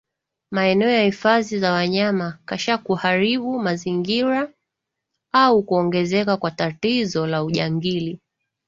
maeneo 0.51 0.89
ya 0.89 1.03
hifadhi 1.03 1.59
za 1.59 1.71
wanyama 1.73 2.39
kasha 2.45 2.77
kuharibu 2.77 3.59
mazingira 3.59 4.53
au 5.31 5.63
kuongezeka 5.63 6.37
kwa 6.37 6.51
tatizo 6.51 7.27
la 7.27 7.43
ujangili 7.43 8.19